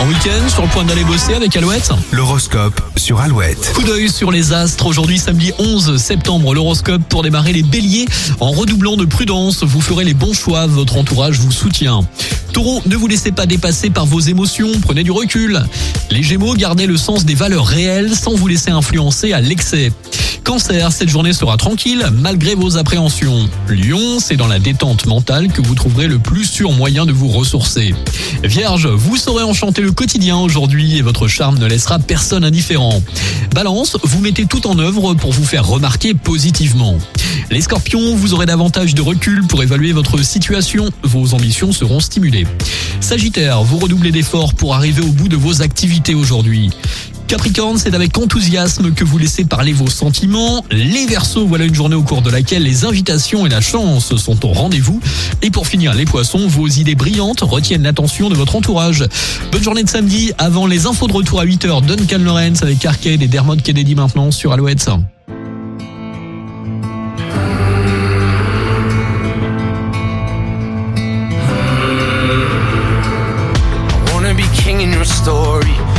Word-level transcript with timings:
En 0.00 0.08
week-end, 0.08 0.48
sur 0.48 0.62
le 0.62 0.68
point 0.68 0.84
d'aller 0.84 1.04
bosser 1.04 1.34
avec 1.34 1.56
Alouette 1.56 1.90
L'horoscope 2.10 2.80
sur 2.96 3.20
Alouette. 3.20 3.72
Coup 3.74 3.84
d'œil 3.84 4.08
sur 4.08 4.30
les 4.30 4.52
astres. 4.52 4.86
Aujourd'hui, 4.86 5.18
samedi 5.18 5.52
11 5.58 5.96
septembre, 5.96 6.52
l'horoscope 6.52 7.02
pour 7.08 7.22
démarrer 7.22 7.52
les 7.52 7.62
béliers. 7.62 8.06
En 8.40 8.50
redoublant 8.50 8.96
de 8.96 9.04
prudence, 9.04 9.62
vous 9.62 9.80
ferez 9.80 10.04
les 10.04 10.14
bons 10.14 10.32
choix. 10.32 10.66
Votre 10.66 10.96
entourage 10.96 11.38
vous 11.38 11.52
soutient. 11.52 12.00
Taureau, 12.52 12.82
ne 12.86 12.96
vous 12.96 13.06
laissez 13.06 13.32
pas 13.32 13.46
dépasser 13.46 13.90
par 13.90 14.06
vos 14.06 14.20
émotions. 14.20 14.70
Prenez 14.82 15.04
du 15.04 15.12
recul. 15.12 15.62
Les 16.10 16.22
gémeaux, 16.22 16.54
gardez 16.54 16.86
le 16.86 16.96
sens 16.96 17.24
des 17.24 17.34
valeurs 17.34 17.66
réelles 17.66 18.14
sans 18.14 18.34
vous 18.34 18.48
laisser 18.48 18.70
influencer 18.70 19.32
à 19.32 19.40
l'excès. 19.40 19.92
Cancer, 20.44 20.92
cette 20.92 21.08
journée 21.08 21.32
sera 21.32 21.56
tranquille 21.56 22.06
malgré 22.12 22.54
vos 22.54 22.76
appréhensions. 22.76 23.48
Lion, 23.68 24.20
c'est 24.20 24.36
dans 24.36 24.46
la 24.46 24.58
détente 24.58 25.06
mentale 25.06 25.48
que 25.48 25.62
vous 25.62 25.74
trouverez 25.74 26.06
le 26.06 26.18
plus 26.18 26.44
sûr 26.44 26.70
moyen 26.72 27.06
de 27.06 27.12
vous 27.12 27.28
ressourcer. 27.28 27.94
Vierge, 28.42 28.86
vous 28.86 29.16
saurez 29.16 29.42
enchanter 29.42 29.80
le 29.80 29.90
quotidien 29.92 30.36
aujourd'hui 30.36 30.98
et 30.98 31.02
votre 31.02 31.28
charme 31.28 31.58
ne 31.58 31.66
laissera 31.66 31.98
personne 31.98 32.44
indifférent. 32.44 33.02
Balance, 33.54 33.96
vous 34.02 34.20
mettez 34.20 34.44
tout 34.44 34.66
en 34.66 34.78
œuvre 34.78 35.14
pour 35.14 35.32
vous 35.32 35.44
faire 35.44 35.66
remarquer 35.66 36.12
positivement. 36.12 36.98
Les 37.50 37.62
scorpions, 37.62 38.14
vous 38.14 38.34
aurez 38.34 38.46
davantage 38.46 38.94
de 38.94 39.00
recul 39.00 39.46
pour 39.46 39.62
évaluer 39.62 39.92
votre 39.92 40.22
situation, 40.22 40.90
vos 41.02 41.32
ambitions 41.32 41.72
seront 41.72 42.00
stimulées. 42.00 42.46
Sagittaire, 43.00 43.62
vous 43.62 43.78
redoublez 43.78 44.12
d'efforts 44.12 44.54
pour 44.54 44.74
arriver 44.74 45.02
au 45.02 45.12
bout 45.12 45.28
de 45.28 45.36
vos 45.36 45.62
activités 45.62 46.14
aujourd'hui. 46.14 46.70
Capricorne, 47.26 47.78
c'est 47.78 47.94
avec 47.94 48.16
enthousiasme 48.18 48.92
que 48.92 49.04
vous 49.04 49.18
laissez 49.18 49.44
parler 49.44 49.72
vos 49.72 49.88
sentiments. 49.88 50.64
Les 50.70 51.06
Verseaux, 51.06 51.46
voilà 51.46 51.64
une 51.64 51.74
journée 51.74 51.94
au 51.94 52.02
cours 52.02 52.22
de 52.22 52.30
laquelle 52.30 52.62
les 52.62 52.84
invitations 52.84 53.46
et 53.46 53.48
la 53.48 53.60
chance 53.60 54.14
sont 54.16 54.44
au 54.46 54.52
rendez-vous. 54.52 55.00
Et 55.42 55.50
pour 55.50 55.66
finir, 55.66 55.94
les 55.94 56.04
Poissons, 56.04 56.46
vos 56.46 56.68
idées 56.68 56.94
brillantes 56.94 57.40
retiennent 57.40 57.82
l'attention 57.82 58.28
de 58.28 58.34
votre 58.34 58.56
entourage. 58.56 59.04
Bonne 59.52 59.62
journée 59.62 59.84
de 59.84 59.88
samedi. 59.88 60.32
Avant 60.38 60.66
les 60.66 60.86
infos 60.86 61.06
de 61.06 61.12
retour 61.12 61.40
à 61.40 61.46
8h, 61.46 61.84
Duncan 61.84 62.18
Lawrence 62.18 62.62
avec 62.62 62.84
Arcade 62.84 63.22
et 63.22 63.28
Dermot 63.28 63.56
Kennedy 63.56 63.94
maintenant 63.94 64.30
sur 64.30 64.52
Alouette. 64.52 64.88
story 75.04 75.93